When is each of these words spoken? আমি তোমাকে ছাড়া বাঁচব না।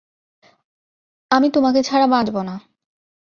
আমি 1.31 1.47
তোমাকে 1.49 1.79
ছাড়া 1.83 2.07
বাঁচব 2.07 2.35
না। 2.41 2.55